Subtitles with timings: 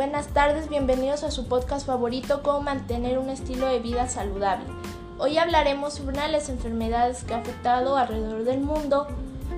[0.00, 4.64] Buenas tardes, bienvenidos a su podcast favorito, Cómo mantener un estilo de vida saludable.
[5.18, 9.08] Hoy hablaremos sobre una de las enfermedades que ha afectado alrededor del mundo,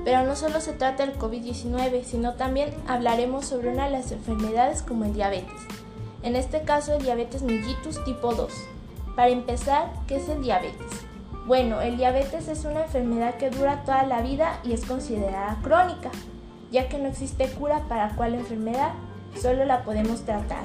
[0.04, 4.82] pero no solo se trata del COVID-19, sino también hablaremos sobre una de las enfermedades
[4.82, 5.60] como el diabetes.
[6.24, 8.52] En este caso, el diabetes mellitus tipo 2.
[9.14, 10.90] Para empezar, ¿qué es el diabetes?
[11.46, 16.10] Bueno, el diabetes es una enfermedad que dura toda la vida y es considerada crónica,
[16.72, 18.90] ya que no existe cura para cuál enfermedad
[19.40, 20.64] solo la podemos tratar.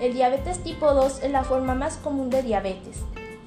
[0.00, 2.98] El diabetes tipo 2 es la forma más común de diabetes.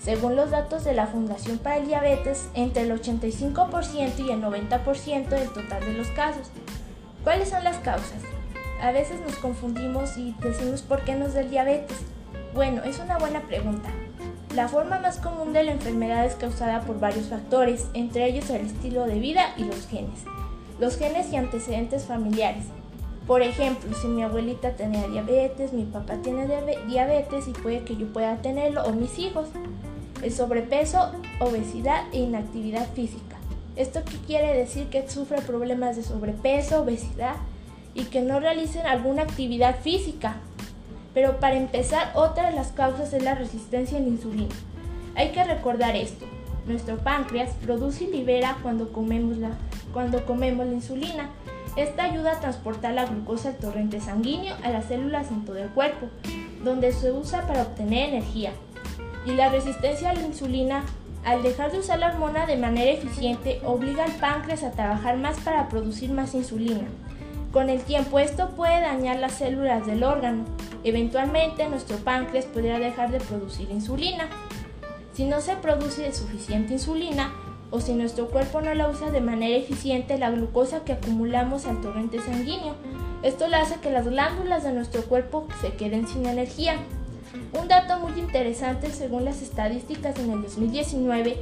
[0.04, 5.30] Según los datos de la Fundación para el Diabetes, entre el 85% y el 90%
[5.30, 6.50] del total de los casos.
[7.24, 8.24] ¿Cuáles son las causas?
[8.82, 12.00] A veces nos confundimos y decimos por qué nos da el diabetes.
[12.56, 13.92] Bueno, es una buena pregunta.
[14.56, 18.66] La forma más común de la enfermedad es causada por varios factores, entre ellos el
[18.66, 20.24] estilo de vida y los genes.
[20.80, 22.66] Los genes y antecedentes familiares.
[23.28, 26.48] Por ejemplo, si mi abuelita tenía diabetes, mi papá tiene
[26.88, 29.48] diabetes y puede que yo pueda tenerlo o mis hijos.
[30.24, 33.38] El sobrepeso, obesidad e inactividad física.
[33.76, 34.88] ¿Esto qué quiere decir?
[34.88, 37.36] Que sufre problemas de sobrepeso, obesidad
[37.94, 40.38] y que no realicen alguna actividad física.
[41.14, 44.56] Pero para empezar, otra de las causas es la resistencia a la insulina.
[45.16, 46.26] Hay que recordar esto.
[46.66, 49.52] Nuestro páncreas produce y libera cuando comemos la,
[49.94, 51.30] cuando comemos la insulina
[51.76, 55.70] esta ayuda a transportar la glucosa al torrente sanguíneo a las células en todo el
[55.70, 56.08] cuerpo,
[56.64, 58.52] donde se usa para obtener energía.
[59.26, 60.84] Y la resistencia a la insulina,
[61.24, 65.40] al dejar de usar la hormona de manera eficiente, obliga al páncreas a trabajar más
[65.40, 66.88] para producir más insulina.
[67.52, 70.46] Con el tiempo esto puede dañar las células del órgano.
[70.84, 74.28] Eventualmente nuestro páncreas podría dejar de producir insulina.
[75.14, 77.32] Si no se produce suficiente insulina,
[77.72, 81.82] o si nuestro cuerpo no la usa de manera eficiente la glucosa que acumulamos al
[81.82, 82.76] torrente sanguíneo.
[83.24, 86.76] Esto le hace que las glándulas de nuestro cuerpo se queden sin energía.
[87.60, 91.42] Un dato muy interesante según las estadísticas en el 2019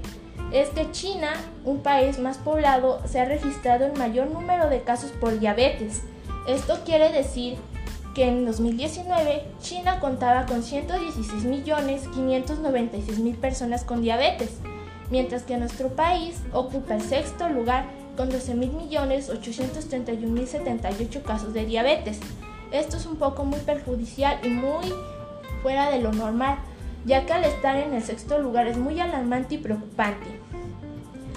[0.54, 1.32] es que China,
[1.66, 6.04] un país más poblado, se ha registrado el mayor número de casos por diabetes.
[6.48, 7.58] Esto quiere decir
[8.14, 14.60] que en 2019 China contaba con 116.596.000 personas con diabetes
[15.10, 22.20] mientras que nuestro país ocupa el sexto lugar con 12.831.078 casos de diabetes.
[22.72, 24.92] Esto es un poco muy perjudicial y muy
[25.62, 26.58] fuera de lo normal,
[27.06, 30.28] ya que al estar en el sexto lugar es muy alarmante y preocupante.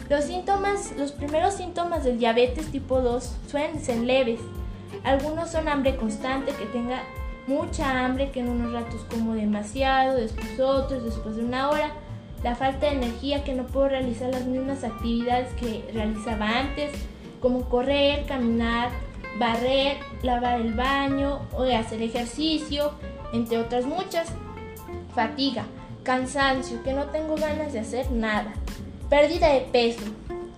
[0.08, 4.40] Los síntomas, los primeros síntomas del diabetes tipo 2 suelen ser leves.
[5.04, 7.02] Algunos son hambre constante, que tenga
[7.46, 11.92] mucha hambre, que en unos ratos como demasiado, después otros, después de una hora
[12.42, 16.90] la falta de energía que no puedo realizar las mismas actividades que realizaba antes,
[17.40, 18.90] como correr, caminar,
[19.38, 22.92] barrer, lavar el baño o hacer ejercicio,
[23.32, 24.28] entre otras muchas.
[25.14, 25.64] Fatiga,
[26.02, 28.52] cansancio, que no tengo ganas de hacer nada.
[29.08, 30.04] Pérdida de peso,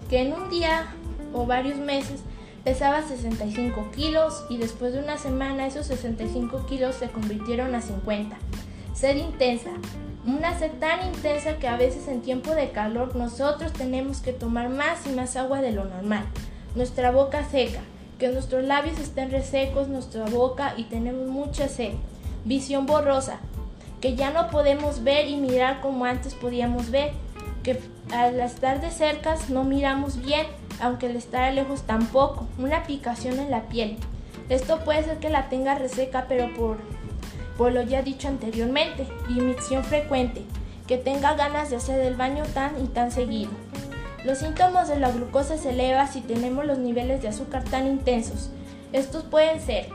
[0.08, 0.86] que en un día
[1.32, 2.22] o varios meses
[2.62, 8.36] pesaba 65 kilos y después de una semana esos 65 kilos se convirtieron a 50.
[8.94, 9.70] Sed intensa,
[10.26, 14.70] una sed tan intensa que a veces en tiempo de calor nosotros tenemos que tomar
[14.70, 16.24] más y más agua de lo normal.
[16.74, 17.80] Nuestra boca seca,
[18.18, 21.92] que nuestros labios estén resecos, nuestra boca y tenemos mucha sed.
[22.44, 23.38] Visión borrosa,
[24.00, 27.12] que ya no podemos ver y mirar como antes podíamos ver,
[27.62, 27.78] que
[28.12, 30.46] al estar de cerca no miramos bien,
[30.80, 32.46] aunque al estar lejos tampoco.
[32.58, 33.98] Una picación en la piel.
[34.48, 36.78] Esto puede ser que la tenga reseca, pero por
[37.56, 40.42] por lo ya dicho anteriormente, dimisión frecuente,
[40.86, 43.50] que tenga ganas de hacer el baño tan y tan seguido.
[44.24, 48.50] Los síntomas de la glucosa se elevan si tenemos los niveles de azúcar tan intensos.
[48.92, 49.88] Estos pueden ser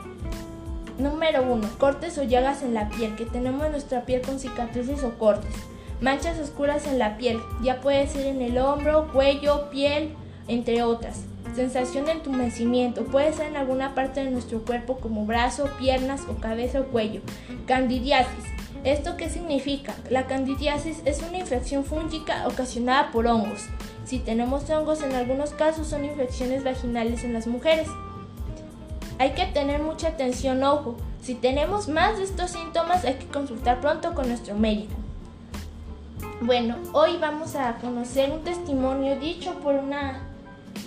[1.00, 1.70] Número 1.
[1.78, 5.56] Cortes o llagas en la piel, que tenemos nuestra piel con cicatrices o cortes.
[6.02, 10.14] Manchas oscuras en la piel, ya puede ser en el hombro, cuello, piel,
[10.50, 11.22] entre otras.
[11.56, 16.36] Sensación de entumecimiento puede ser en alguna parte de nuestro cuerpo como brazo, piernas o
[16.36, 17.22] cabeza o cuello.
[17.66, 18.46] Candidiasis.
[18.84, 19.94] ¿Esto qué significa?
[20.10, 23.66] La candidiasis es una infección fúngica ocasionada por hongos.
[24.06, 27.88] Si tenemos hongos, en algunos casos son infecciones vaginales en las mujeres.
[29.18, 30.96] Hay que tener mucha atención, ojo.
[31.22, 34.94] Si tenemos más de estos síntomas, hay que consultar pronto con nuestro médico.
[36.40, 40.29] Bueno, hoy vamos a conocer un testimonio dicho por una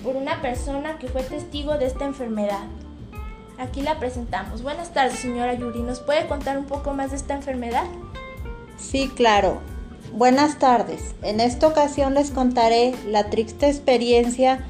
[0.02, 2.66] por una persona que fue testigo de esta enfermedad.
[3.58, 4.62] Aquí la presentamos.
[4.62, 5.82] Buenas tardes, señora Yuri.
[5.82, 7.84] ¿Nos puede contar un poco más de esta enfermedad?
[8.76, 9.60] Sí, claro.
[10.12, 11.14] Buenas tardes.
[11.22, 14.66] En esta ocasión les contaré la triste experiencia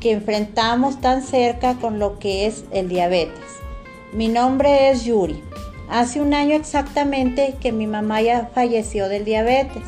[0.00, 3.44] que enfrentamos tan cerca con lo que es el diabetes.
[4.12, 5.40] Mi nombre es Yuri.
[5.88, 9.84] Hace un año exactamente que mi mamá ya falleció del diabetes.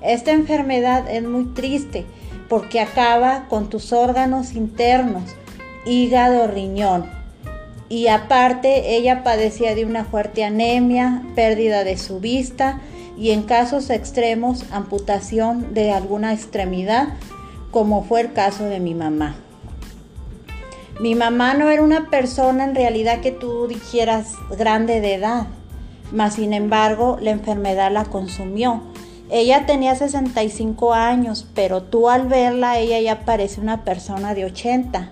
[0.00, 2.06] Esta enfermedad es muy triste
[2.50, 5.22] porque acaba con tus órganos internos,
[5.86, 7.08] hígado, riñón.
[7.88, 12.80] Y aparte ella padecía de una fuerte anemia, pérdida de su vista
[13.16, 17.10] y en casos extremos amputación de alguna extremidad,
[17.70, 19.36] como fue el caso de mi mamá.
[20.98, 25.46] Mi mamá no era una persona en realidad que tú dijeras grande de edad,
[26.10, 28.89] mas sin embargo la enfermedad la consumió.
[29.30, 35.10] Ella tenía 65 años, pero tú al verla ella ya parece una persona de 80.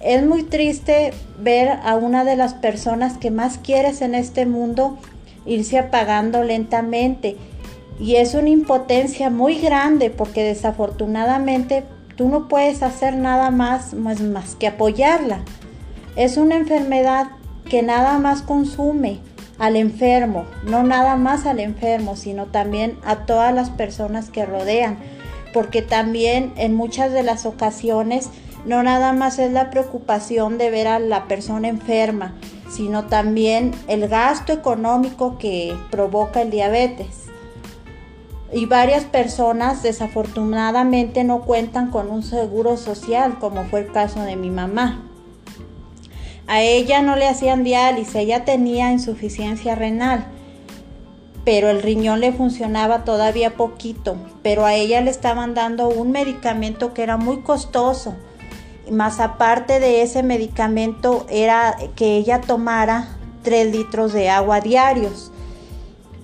[0.00, 4.98] Es muy triste ver a una de las personas que más quieres en este mundo
[5.46, 7.38] irse apagando lentamente.
[7.98, 11.84] Y es una impotencia muy grande porque desafortunadamente
[12.16, 15.40] tú no puedes hacer nada más, más, más que apoyarla.
[16.16, 17.28] Es una enfermedad
[17.70, 19.20] que nada más consume
[19.58, 24.98] al enfermo, no nada más al enfermo, sino también a todas las personas que rodean,
[25.52, 28.30] porque también en muchas de las ocasiones
[28.66, 32.34] no nada más es la preocupación de ver a la persona enferma,
[32.70, 37.26] sino también el gasto económico que provoca el diabetes.
[38.52, 44.36] Y varias personas desafortunadamente no cuentan con un seguro social, como fue el caso de
[44.36, 45.02] mi mamá.
[46.46, 50.26] A ella no le hacían diálisis, ella tenía insuficiencia renal,
[51.44, 56.92] pero el riñón le funcionaba todavía poquito, pero a ella le estaban dando un medicamento
[56.92, 58.14] que era muy costoso
[58.90, 63.08] más aparte de ese medicamento era que ella tomara
[63.42, 65.30] 3 litros de agua diarios.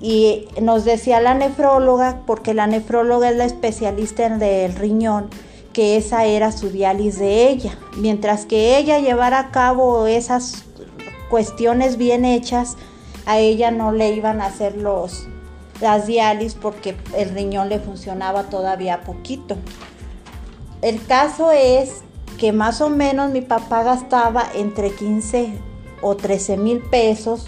[0.01, 5.29] Y nos decía la nefróloga, porque la nefróloga es la especialista del riñón,
[5.73, 7.79] que esa era su diálisis de ella.
[7.97, 10.65] Mientras que ella llevara a cabo esas
[11.29, 12.77] cuestiones bien hechas,
[13.27, 15.29] a ella no le iban a hacer los,
[15.81, 19.57] las diálisis porque el riñón le funcionaba todavía poquito.
[20.83, 22.03] El caso es
[22.39, 25.53] que más o menos mi papá gastaba entre 15
[26.01, 27.47] o 13 mil pesos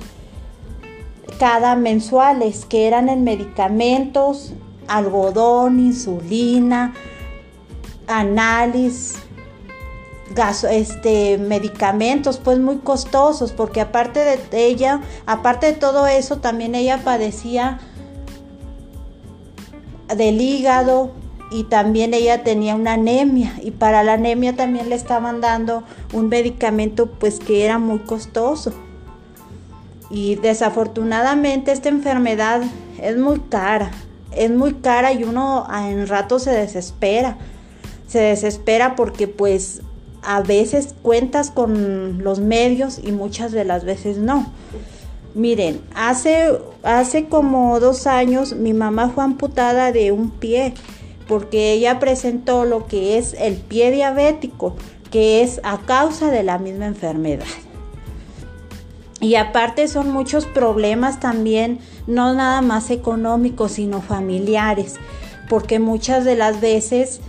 [1.38, 4.52] cada mensuales, que eran en medicamentos,
[4.86, 6.94] algodón, insulina,
[8.06, 9.18] análisis,
[10.70, 17.02] este, medicamentos pues muy costosos, porque aparte de ella, aparte de todo eso, también ella
[17.04, 17.80] padecía
[20.16, 21.12] del hígado,
[21.52, 25.82] y también ella tenía una anemia y para la anemia también le estaban dando
[26.14, 28.72] un medicamento pues que era muy costoso.
[30.08, 32.62] Y desafortunadamente esta enfermedad
[33.00, 33.90] es muy cara,
[34.34, 37.36] es muy cara y uno en rato se desespera.
[38.12, 39.80] Se desespera porque pues
[40.20, 44.52] a veces cuentas con los medios y muchas de las veces no.
[45.34, 50.74] Miren, hace, hace como dos años mi mamá fue amputada de un pie
[51.26, 54.76] porque ella presentó lo que es el pie diabético,
[55.10, 57.46] que es a causa de la misma enfermedad.
[59.20, 64.96] Y aparte son muchos problemas también, no nada más económicos, sino familiares,
[65.48, 67.20] porque muchas de las veces,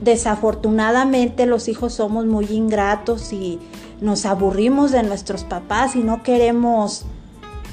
[0.00, 3.58] desafortunadamente, los hijos somos muy ingratos y
[4.00, 7.04] nos aburrimos de nuestros papás y no queremos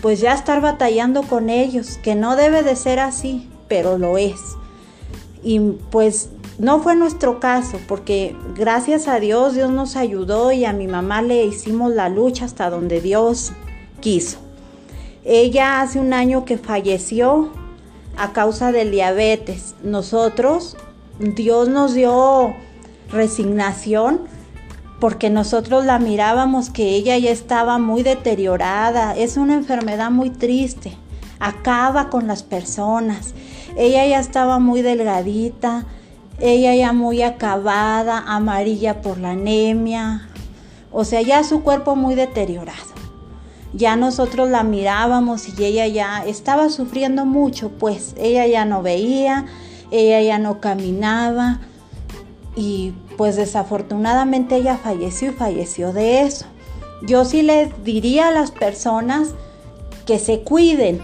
[0.02, 4.40] pues ya estar batallando con ellos, que no debe de ser así, pero lo es.
[5.42, 6.30] Y pues
[6.60, 11.22] no fue nuestro caso, porque gracias a Dios Dios nos ayudó y a mi mamá
[11.22, 13.54] le hicimos la lucha hasta donde Dios
[14.00, 14.38] quiso.
[15.24, 17.50] Ella hace un año que falleció
[18.18, 19.76] a causa del diabetes.
[19.84, 20.78] Nosotros,
[21.20, 22.56] Dios nos dio
[23.12, 24.22] resignación
[25.00, 29.16] porque nosotros la mirábamos que ella ya estaba muy deteriorada.
[29.16, 30.94] Es una enfermedad muy triste.
[31.40, 33.34] Acaba con las personas
[33.78, 35.86] ella ya estaba muy delgadita,
[36.40, 40.28] ella ya muy acabada, amarilla por la anemia,
[40.92, 42.98] o sea, ya su cuerpo muy deteriorado.
[43.74, 49.46] Ya nosotros la mirábamos y ella ya estaba sufriendo mucho, pues ella ya no veía,
[49.92, 51.60] ella ya no caminaba
[52.56, 56.46] y pues desafortunadamente ella falleció y falleció de eso.
[57.06, 59.30] Yo sí les diría a las personas
[60.06, 61.00] que se cuiden,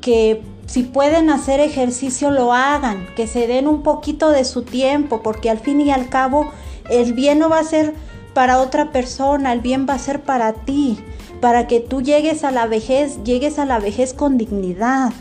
[0.00, 5.20] que si pueden hacer ejercicio, lo hagan, que se den un poquito de su tiempo,
[5.22, 6.50] porque al fin y al cabo
[6.88, 7.94] el bien no va a ser
[8.34, 10.98] para otra persona, el bien va a ser para ti,
[11.40, 15.12] para que tú llegues a la vejez, llegues a la vejez con dignidad.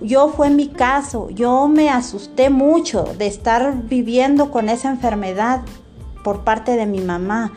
[0.00, 5.62] Yo fue mi caso, yo me asusté mucho de estar viviendo con esa enfermedad
[6.22, 7.52] por parte de mi mamá.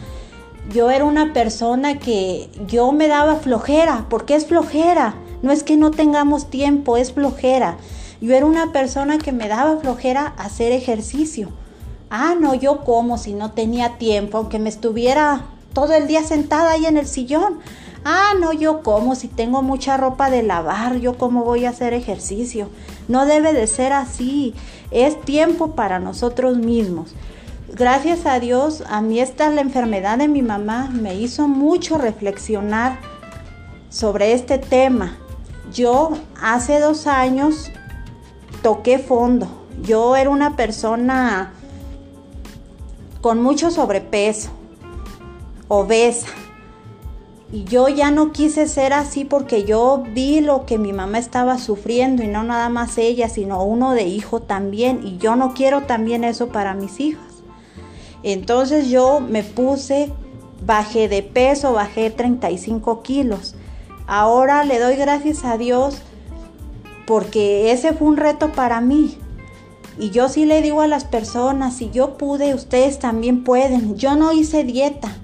[0.72, 4.06] yo era una persona que yo me daba flojera.
[4.10, 5.16] ¿Por qué es flojera?
[5.42, 7.78] No es que no tengamos tiempo, es flojera.
[8.20, 11.50] Yo era una persona que me daba flojera hacer ejercicio.
[12.10, 16.72] Ah, no, yo como si no tenía tiempo, aunque me estuviera todo el día sentada
[16.72, 17.60] ahí en el sillón.
[18.04, 21.94] Ah, no, yo como si tengo mucha ropa de lavar, yo cómo voy a hacer
[21.94, 22.70] ejercicio.
[23.08, 24.54] No debe de ser así.
[24.92, 27.14] Es tiempo para nosotros mismos.
[27.70, 32.98] Gracias a Dios, a mí esta la enfermedad de mi mamá me hizo mucho reflexionar
[33.90, 35.18] sobre este tema.
[35.74, 36.12] Yo
[36.42, 37.70] hace dos años
[38.62, 39.48] toqué fondo.
[39.82, 41.52] Yo era una persona
[43.22, 44.50] con mucho sobrepeso,
[45.68, 46.28] obesa.
[47.52, 51.58] Y yo ya no quise ser así porque yo vi lo que mi mamá estaba
[51.58, 55.02] sufriendo y no nada más ella, sino uno de hijo también.
[55.06, 57.24] Y yo no quiero también eso para mis hijas.
[58.22, 60.12] Entonces yo me puse,
[60.66, 63.56] bajé de peso, bajé 35 kilos.
[64.08, 66.02] Ahora le doy gracias a Dios
[67.06, 69.18] porque ese fue un reto para mí.
[69.98, 73.96] Y yo sí le digo a las personas, si yo pude, ustedes también pueden.
[73.96, 75.16] Yo no hice dieta,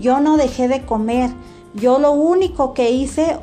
[0.00, 1.30] yo no dejé de comer.
[1.74, 3.38] Yo lo único que hice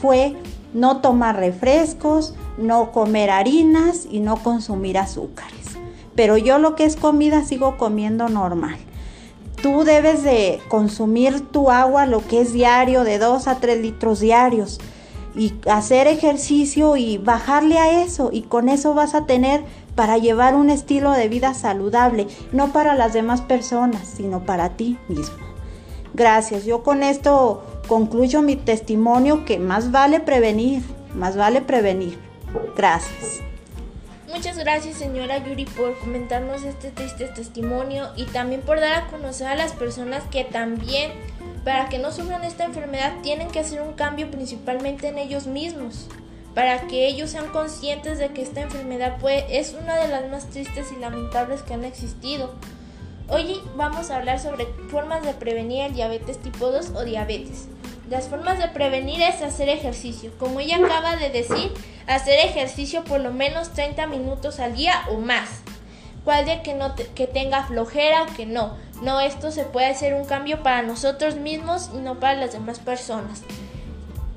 [0.00, 0.36] fue
[0.72, 5.76] no tomar refrescos, no comer harinas y no consumir azúcares.
[6.14, 8.76] Pero yo lo que es comida sigo comiendo normal.
[9.62, 14.20] Tú debes de consumir tu agua, lo que es diario, de 2 a 3 litros
[14.20, 14.78] diarios
[15.36, 20.54] y hacer ejercicio y bajarle a eso y con eso vas a tener para llevar
[20.54, 25.53] un estilo de vida saludable, no para las demás personas, sino para ti mismo.
[26.14, 30.82] Gracias, yo con esto concluyo mi testimonio que más vale prevenir,
[31.14, 32.18] más vale prevenir.
[32.76, 33.40] Gracias.
[34.32, 39.46] Muchas gracias señora Yuri por comentarnos este triste testimonio y también por dar a conocer
[39.46, 41.12] a las personas que también
[41.64, 46.08] para que no sufran esta enfermedad tienen que hacer un cambio principalmente en ellos mismos,
[46.54, 49.16] para que ellos sean conscientes de que esta enfermedad
[49.48, 52.54] es una de las más tristes y lamentables que han existido.
[53.26, 57.68] Hoy vamos a hablar sobre formas de prevenir el diabetes tipo 2 o diabetes.
[58.10, 60.30] Las formas de prevenir es hacer ejercicio.
[60.38, 61.72] Como ella acaba de decir,
[62.06, 65.62] hacer ejercicio por lo menos 30 minutos al día o más.
[66.22, 68.76] Cual de que, no que tenga flojera o que no.
[69.00, 72.78] No, esto se puede hacer un cambio para nosotros mismos y no para las demás
[72.78, 73.42] personas.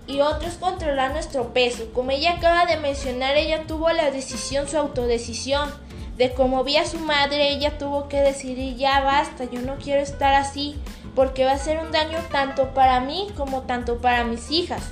[0.08, 1.92] Y otro es controlar nuestro peso.
[1.94, 5.70] Como ella acaba de mencionar, ella tuvo la decisión, su autodecisión.
[6.18, 10.02] De como vi a su madre, ella tuvo que decidir ya basta, yo no quiero
[10.02, 10.76] estar así,
[11.16, 14.92] porque va a ser un daño tanto para mí como tanto para mis hijas.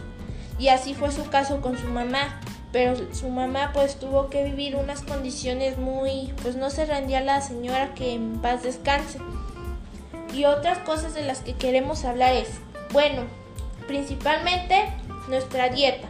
[0.60, 2.40] Y así fue su caso con su mamá
[2.76, 7.40] pero su mamá pues tuvo que vivir unas condiciones muy, pues no se rendía la
[7.40, 9.18] señora que en paz descanse.
[10.34, 12.50] Y otras cosas de las que queremos hablar es,
[12.92, 13.22] bueno,
[13.88, 14.90] principalmente
[15.30, 16.10] nuestra dieta.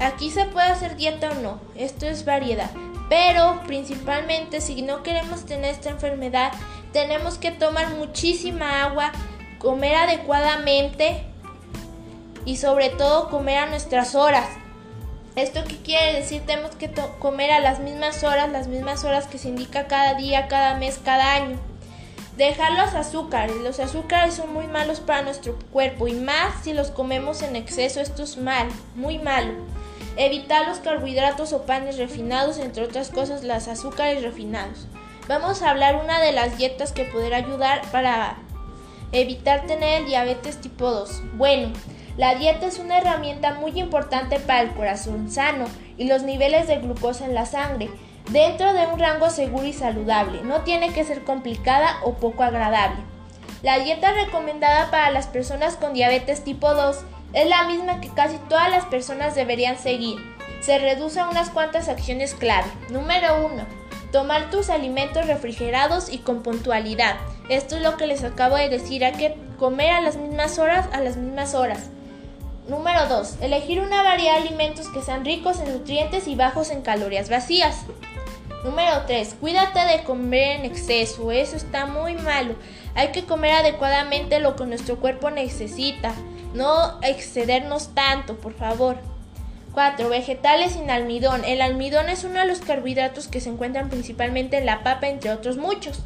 [0.00, 2.72] Aquí se puede hacer dieta o no, esto es variedad.
[3.08, 6.52] Pero principalmente si no queremos tener esta enfermedad,
[6.92, 9.12] tenemos que tomar muchísima agua,
[9.58, 11.24] comer adecuadamente
[12.44, 14.48] y sobre todo comer a nuestras horas.
[15.36, 16.42] ¿Esto qué quiere decir?
[16.46, 20.46] Tenemos que comer a las mismas horas, las mismas horas que se indica cada día,
[20.46, 21.58] cada mes, cada año.
[22.36, 23.56] Dejar los azúcares.
[23.56, 28.00] Los azúcares son muy malos para nuestro cuerpo y más si los comemos en exceso.
[28.00, 29.54] Esto es mal, muy malo.
[30.16, 34.86] Evitar los carbohidratos o panes refinados, entre otras cosas, los azúcares refinados.
[35.28, 38.36] Vamos a hablar una de las dietas que podrá ayudar para
[39.10, 41.22] evitar tener el diabetes tipo 2.
[41.36, 41.72] Bueno,
[42.16, 45.64] la dieta es una herramienta muy importante para el corazón sano
[45.96, 47.90] y los niveles de glucosa en la sangre
[48.30, 50.42] dentro de un rango seguro y saludable.
[50.42, 53.00] No tiene que ser complicada o poco agradable.
[53.62, 56.98] La dieta recomendada para las personas con diabetes tipo 2
[57.34, 60.18] es la misma que casi todas las personas deberían seguir.
[60.60, 62.68] Se reduce a unas cuantas acciones clave.
[62.90, 63.66] Número 1.
[64.12, 67.16] Tomar tus alimentos refrigerados y con puntualidad.
[67.48, 70.86] Esto es lo que les acabo de decir, hay que comer a las mismas horas,
[70.92, 71.90] a las mismas horas.
[72.68, 73.42] Número 2.
[73.42, 77.76] Elegir una variedad de alimentos que sean ricos en nutrientes y bajos en calorías vacías.
[78.64, 79.36] Número 3.
[79.40, 82.54] Cuídate de comer en exceso, eso está muy malo.
[82.94, 86.14] Hay que comer adecuadamente lo que nuestro cuerpo necesita,
[86.54, 88.96] no excedernos tanto, por favor.
[89.72, 90.08] 4.
[90.08, 91.44] Vegetales sin almidón.
[91.44, 95.32] El almidón es uno de los carbohidratos que se encuentran principalmente en la papa, entre
[95.32, 96.00] otros muchos.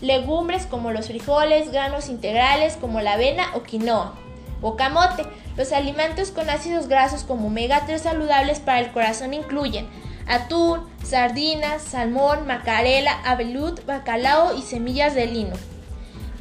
[0.00, 4.14] Legumbres como los frijoles, granos integrales como la avena o quinoa.
[4.62, 5.26] O camote.
[5.56, 9.88] Los alimentos con ácidos grasos como omega 3 saludables para el corazón incluyen
[10.26, 15.56] atún, sardinas, salmón, macarela, abelud, bacalao y semillas de lino.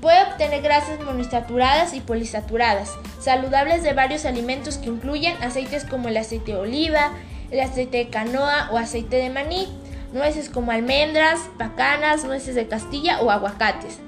[0.01, 6.17] Puede obtener grasas monosaturadas y polisaturadas, saludables de varios alimentos que incluyen aceites como el
[6.17, 7.11] aceite de oliva,
[7.51, 9.67] el aceite de canoa o aceite de maní,
[10.13, 13.99] nueces como almendras, pacanas, nueces de Castilla o aguacates.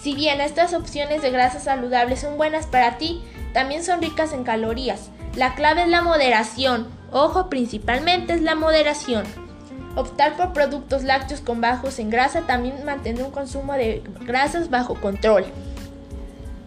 [0.00, 3.22] Si bien estas opciones de grasas saludables son buenas para ti,
[3.54, 5.10] también son ricas en calorías.
[5.36, 6.88] La clave es la moderación.
[7.10, 9.24] Ojo, principalmente es la moderación.
[9.94, 14.94] Optar por productos lácteos con bajos en grasa también mantener un consumo de grasas bajo
[14.94, 15.44] control.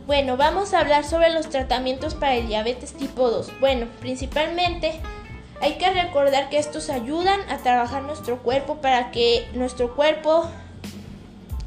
[0.05, 3.59] Bueno, vamos a hablar sobre los tratamientos para el diabetes tipo 2.
[3.59, 5.01] Bueno, principalmente
[5.59, 10.47] hay que recordar que estos ayudan a trabajar nuestro cuerpo para que nuestro cuerpo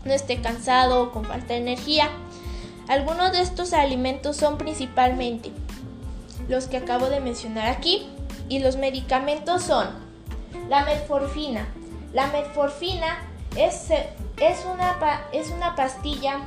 [0.05, 2.09] no esté cansado o con falta de energía.
[2.87, 5.51] Algunos de estos alimentos son principalmente
[6.49, 8.07] los que acabo de mencionar aquí
[8.49, 10.08] y los medicamentos son
[10.69, 11.67] la metforfina.
[12.13, 13.19] La metforfina
[13.57, 14.99] es, es, una,
[15.33, 16.41] es una pastilla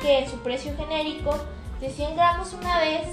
[0.00, 1.36] que en su precio genérico
[1.80, 3.06] de 100 gramos una vez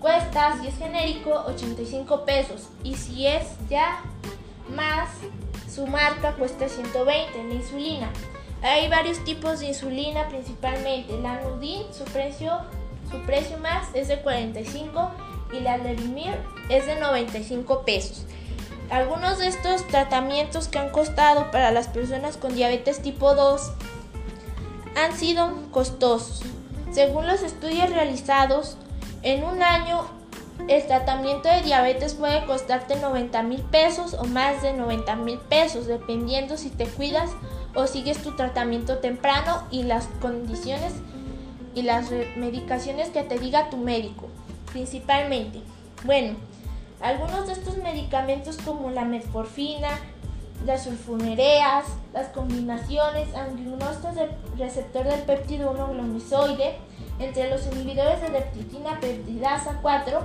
[0.00, 2.68] cuesta, si es genérico, 85 pesos.
[2.82, 4.00] Y si es ya
[4.74, 5.08] más,
[5.72, 8.10] su marca cuesta 120, la insulina.
[8.62, 11.18] Hay varios tipos de insulina principalmente.
[11.20, 12.58] La Nudin, su precio,
[13.10, 15.10] su precio más es de 45
[15.52, 16.34] y la Levimir
[16.68, 18.24] es de 95 pesos.
[18.90, 23.72] Algunos de estos tratamientos que han costado para las personas con diabetes tipo 2
[24.96, 26.42] han sido costosos.
[26.92, 28.76] Según los estudios realizados,
[29.22, 30.06] en un año
[30.68, 35.86] el tratamiento de diabetes puede costarte 90 mil pesos o más de 90 mil pesos,
[35.86, 37.30] dependiendo si te cuidas
[37.74, 40.92] o sigues tu tratamiento temprano y las condiciones
[41.74, 44.28] y las medicaciones que te diga tu médico,
[44.72, 45.60] principalmente.
[46.04, 46.36] Bueno,
[47.00, 49.90] algunos de estos medicamentos como la metforfina,
[50.64, 56.76] las sulfonereas, las combinaciones antagonistas del receptor del péptido 1 glominoide,
[57.18, 60.20] entre los inhibidores de leptina peptidasa 4,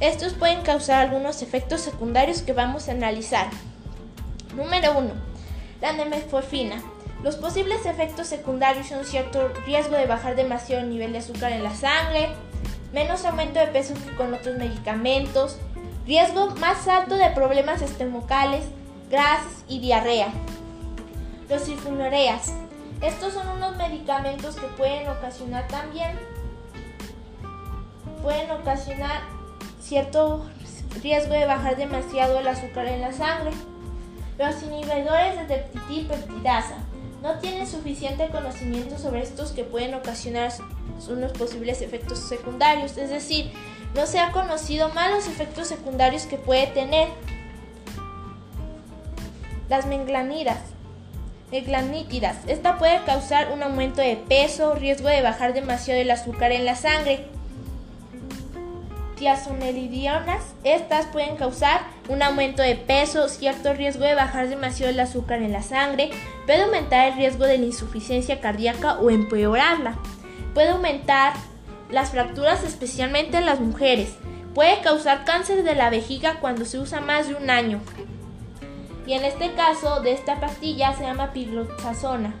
[0.00, 3.46] estos pueden causar algunos efectos secundarios que vamos a analizar.
[4.56, 5.10] Número 1.
[5.80, 6.82] La metforfina.
[7.22, 11.62] Los posibles efectos secundarios son cierto riesgo de bajar demasiado el nivel de azúcar en
[11.62, 12.28] la sangre,
[12.92, 15.58] menos aumento de peso que con otros medicamentos,
[16.06, 18.64] riesgo más alto de problemas estomacales,
[19.10, 20.28] grasas y diarrea.
[21.48, 22.52] Los sulfonilureas.
[23.00, 26.18] Estos son unos medicamentos que pueden ocasionar también
[28.24, 29.20] pueden ocasionar
[29.80, 30.46] cierto
[31.02, 33.52] riesgo de bajar demasiado el azúcar en la sangre.
[34.38, 35.58] Los inhibidores de
[36.08, 36.78] peptidasa
[37.22, 40.50] no tienen suficiente conocimiento sobre estos que pueden ocasionar
[41.08, 43.52] unos posibles efectos secundarios, es decir,
[43.94, 47.08] no se ha conocido más los efectos secundarios que puede tener.
[49.68, 50.58] Las menglanidas.
[51.50, 52.36] Meglanítidas.
[52.46, 56.74] Esta puede causar un aumento de peso, riesgo de bajar demasiado el azúcar en la
[56.74, 57.26] sangre
[59.14, 60.42] tiazonelidionas.
[60.64, 65.52] Estas pueden causar un aumento de peso, cierto riesgo de bajar demasiado el azúcar en
[65.52, 66.10] la sangre,
[66.46, 69.96] puede aumentar el riesgo de la insuficiencia cardíaca o empeorarla.
[70.52, 71.34] Puede aumentar
[71.90, 74.14] las fracturas especialmente en las mujeres.
[74.54, 77.80] Puede causar cáncer de la vejiga cuando se usa más de un año.
[79.06, 82.34] Y en este caso de esta pastilla se llama pigloxazona.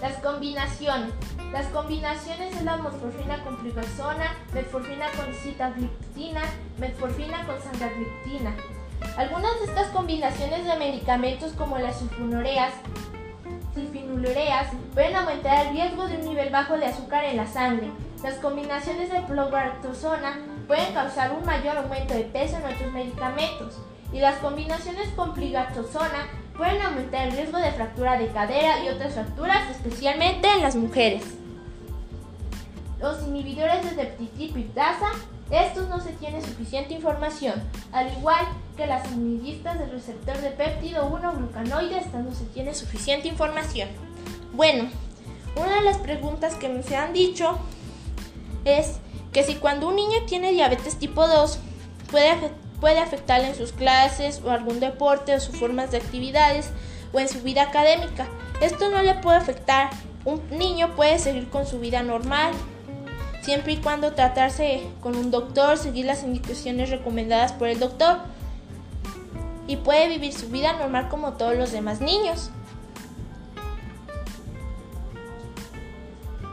[0.00, 1.12] Las combinaciones.
[1.52, 6.42] Las combinaciones es la metformina con fluoxona, metformina con sitagliptina,
[6.78, 8.54] metformina con sandagliptina.
[9.16, 12.72] Algunas de estas combinaciones de medicamentos como las sulfonilureas,
[13.76, 17.90] sulfonilureas pueden aumentar el riesgo de un nivel bajo de azúcar en la sangre.
[18.22, 23.78] Las combinaciones de plogartosona pueden causar un mayor aumento de peso en otros medicamentos.
[24.12, 29.14] Y las combinaciones con pligatosona pueden aumentar el riesgo de fractura de cadera y otras
[29.14, 31.22] fracturas, especialmente en las mujeres.
[32.98, 33.90] Los inhibidores de
[35.48, 40.50] peptidasa, estos no se tiene suficiente información, al igual que las inhibidistas del receptor de
[40.50, 43.88] péptido 1 glucanoide, estas no se tiene suficiente información.
[44.52, 44.88] Bueno,
[45.56, 47.58] una de las preguntas que me se han dicho
[48.64, 48.98] es
[49.32, 51.58] que si cuando un niño tiene diabetes tipo 2
[52.10, 56.70] puede, puede afectarle en sus clases o algún deporte o sus formas de actividades
[57.12, 58.26] o en su vida académica.
[58.60, 59.90] Esto no le puede afectar.
[60.24, 62.52] Un niño puede seguir con su vida normal,
[63.46, 68.18] siempre y cuando tratarse con un doctor, seguir las indicaciones recomendadas por el doctor
[69.68, 72.50] y puede vivir su vida normal como todos los demás niños.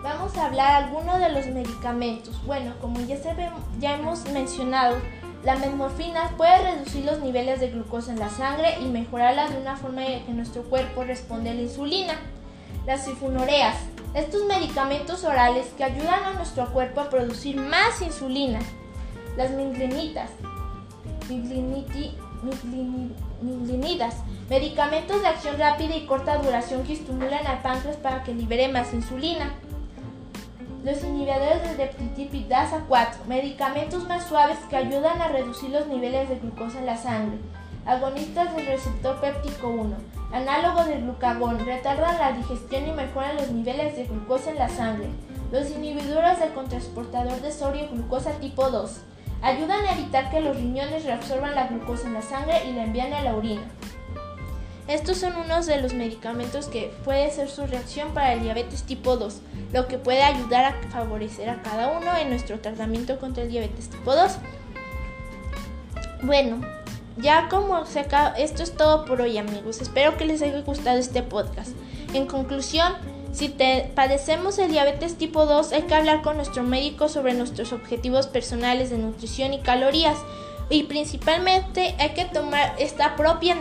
[0.04, 2.46] Vamos a hablar algunos de los medicamentos.
[2.46, 3.34] Bueno, como ya, se
[3.80, 4.98] ya hemos mencionado,
[5.44, 9.78] la metmorfina puede reducir los niveles de glucosa en la sangre y mejorarla de una
[9.78, 12.14] forma que nuestro cuerpo responde a la insulina.
[12.86, 13.78] Las sulfonilureas
[14.14, 18.60] Estos medicamentos orales que ayudan a nuestro cuerpo a producir más insulina.
[19.36, 20.30] Las miglinitas.
[23.42, 24.16] Miglinidas.
[24.50, 28.94] Medicamentos de acción rápida y corta duración que estimulan al páncreas para que libere más
[28.94, 29.52] insulina.
[30.84, 36.36] Los inhibidores del reptitipidasa 4, medicamentos más suaves que ayudan a reducir los niveles de
[36.36, 37.40] glucosa en la sangre.
[37.86, 39.96] Agonistas del receptor péptico 1,
[40.34, 45.10] análogo del glucagón, retardan la digestión y mejoran los niveles de glucosa en la sangre.
[45.52, 49.02] Los inhibidores del contrasportador de sodio glucosa tipo 2,
[49.44, 53.14] ayudan a evitar que los riñones reabsorban la glucosa en la sangre y la envían
[53.14, 53.62] a la orina.
[54.88, 59.16] Estos son unos de los medicamentos que puede ser su reacción para el diabetes tipo
[59.16, 59.42] 2,
[59.72, 63.90] lo que puede ayudar a favorecer a cada uno en nuestro tratamiento contra el diabetes
[63.90, 64.38] tipo 2.
[66.24, 66.62] Bueno,
[67.18, 70.98] ya como se acaba, esto es todo por hoy amigos, espero que les haya gustado
[70.98, 71.72] este podcast.
[72.14, 72.94] En conclusión,
[73.32, 77.74] si te padecemos el diabetes tipo 2, hay que hablar con nuestro médico sobre nuestros
[77.74, 80.18] objetivos personales de nutrición y calorías
[80.70, 83.58] y principalmente hay que tomar esta propia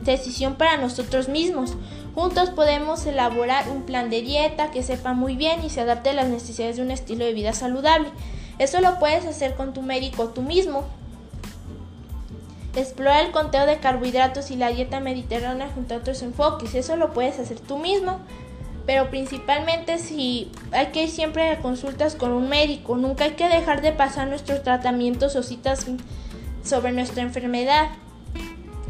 [0.00, 1.76] decisión para nosotros mismos.
[2.14, 6.14] Juntos podemos elaborar un plan de dieta que sepa muy bien y se adapte a
[6.14, 8.08] las necesidades de un estilo de vida saludable.
[8.58, 10.84] Eso lo puedes hacer con tu médico tú mismo.
[12.76, 16.74] Explora el conteo de carbohidratos y la dieta mediterránea junto a otros enfoques.
[16.74, 18.20] Eso lo puedes hacer tú mismo.
[18.86, 22.96] Pero principalmente si hay que ir siempre a consultas con un médico.
[22.96, 25.86] Nunca hay que dejar de pasar nuestros tratamientos o citas
[26.64, 27.88] sobre nuestra enfermedad.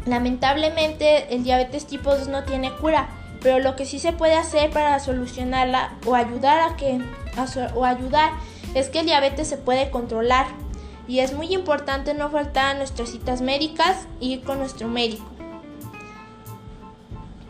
[0.05, 3.09] Lamentablemente el diabetes tipo 2 no tiene cura,
[3.41, 6.99] pero lo que sí se puede hacer para solucionarla o ayudar a que
[7.75, 8.31] o ayudar
[8.73, 10.47] es que el diabetes se puede controlar
[11.11, 15.25] y es muy importante no faltar a nuestras citas médicas y ir con nuestro médico.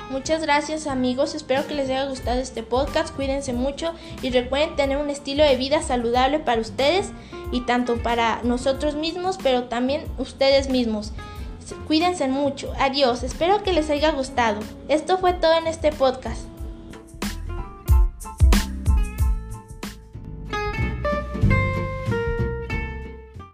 [0.10, 3.94] Muchas gracias amigos, espero que les haya gustado este podcast, cuídense mucho
[4.24, 7.12] y recuerden tener un estilo de vida saludable para ustedes
[7.52, 11.12] y tanto para nosotros mismos, pero también ustedes mismos.
[11.86, 14.60] Cuídense mucho, adiós, espero que les haya gustado.
[14.90, 16.51] Esto fue todo en este podcast.